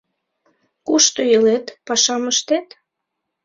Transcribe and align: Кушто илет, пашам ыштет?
Кушто 0.85 1.21
илет, 1.33 1.65
пашам 1.85 2.23
ыштет? 2.31 2.67